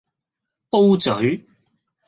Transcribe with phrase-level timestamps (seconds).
[0.71, 1.45] O 嘴